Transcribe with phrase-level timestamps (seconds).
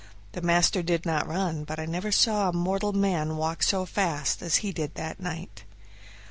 [0.31, 4.55] The master did not run, but I never saw mortal man walk so fast as
[4.65, 5.63] he did that night.